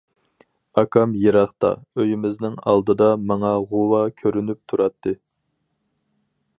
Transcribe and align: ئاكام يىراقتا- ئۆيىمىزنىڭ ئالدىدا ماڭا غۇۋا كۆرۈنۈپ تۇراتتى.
ئاكام 0.83 1.11
يىراقتا- 1.23 1.71
ئۆيىمىزنىڭ 2.03 2.57
ئالدىدا 2.71 3.11
ماڭا 3.33 3.53
غۇۋا 3.75 4.03
كۆرۈنۈپ 4.23 4.63
تۇراتتى. 4.73 5.19